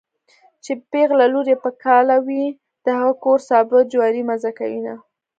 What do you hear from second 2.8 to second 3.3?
د هغه